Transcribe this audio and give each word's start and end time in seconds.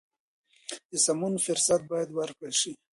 د 0.89 0.91
سمون 1.05 1.33
فرصت 1.45 1.81
باید 1.91 2.09
ورکړل 2.13 2.53
شي. 2.61 2.71